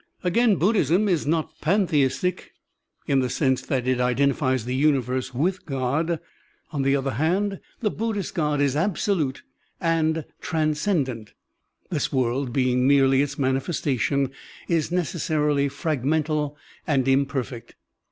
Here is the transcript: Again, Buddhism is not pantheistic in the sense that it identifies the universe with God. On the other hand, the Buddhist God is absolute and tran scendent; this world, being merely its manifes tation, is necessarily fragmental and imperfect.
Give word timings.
Again, 0.23 0.55
Buddhism 0.55 1.07
is 1.07 1.27
not 1.27 1.61
pantheistic 1.61 2.53
in 3.05 3.19
the 3.19 3.29
sense 3.29 3.61
that 3.61 3.87
it 3.87 3.99
identifies 4.01 4.65
the 4.65 4.73
universe 4.73 5.31
with 5.31 5.63
God. 5.67 6.19
On 6.71 6.81
the 6.81 6.95
other 6.95 7.11
hand, 7.11 7.59
the 7.81 7.91
Buddhist 7.91 8.33
God 8.33 8.59
is 8.61 8.75
absolute 8.75 9.43
and 9.79 10.25
tran 10.41 10.75
scendent; 10.75 11.33
this 11.91 12.11
world, 12.11 12.51
being 12.51 12.87
merely 12.87 13.21
its 13.21 13.37
manifes 13.37 13.79
tation, 13.79 14.31
is 14.67 14.91
necessarily 14.91 15.69
fragmental 15.69 16.55
and 16.87 17.07
imperfect. 17.07 17.75